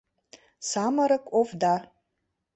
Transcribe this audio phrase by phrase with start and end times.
[0.69, 1.75] Самырык овда.